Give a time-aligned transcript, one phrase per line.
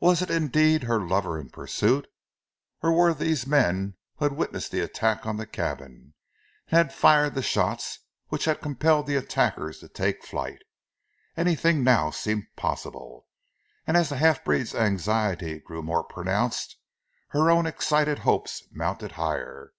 [0.00, 2.08] Was it indeed her lover in pursuit,
[2.82, 6.14] or were these men who had witnessed the attack on the cabin,
[6.68, 10.62] and had fired the shots which had compelled the attackers to take flight?
[11.36, 13.26] Anything now seemed possible,
[13.86, 16.78] and as the half breed's anxiety grew more pronounced,
[17.32, 19.74] her own excited hopes mounted higher.